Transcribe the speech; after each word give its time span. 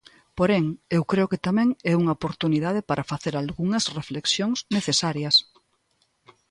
Porén, 0.37 0.65
eu 0.97 1.03
creo 1.11 1.29
que 1.31 1.43
tamén 1.47 1.69
é 1.91 1.93
unha 2.01 2.15
oportunidade 2.17 2.81
para 2.89 3.07
facer 3.11 3.33
algunhas 3.35 3.83
reflexións 3.99 4.57
necesarias. 4.77 5.35